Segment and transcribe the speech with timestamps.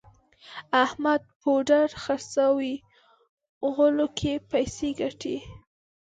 [0.83, 2.73] احمد پوډر خرڅوي
[3.73, 5.37] غولو کې پیسې ګټي.